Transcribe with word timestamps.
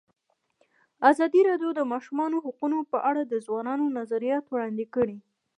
ازادي 1.09 1.41
راډیو 1.49 1.69
د 1.73 1.75
د 1.77 1.81
ماشومانو 1.93 2.37
حقونه 2.45 2.77
په 2.91 2.97
اړه 3.09 3.21
د 3.25 3.33
ځوانانو 3.45 3.85
نظریات 3.97 4.45
وړاندې 4.47 4.85
کړي. 4.95 5.17